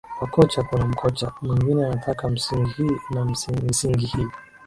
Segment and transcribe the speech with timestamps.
[0.19, 3.25] kwa kocha kuna mkocha mwengine anataka misingi hii na
[3.65, 4.27] misingi hii